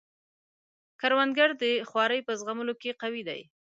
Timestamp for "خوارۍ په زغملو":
1.89-2.73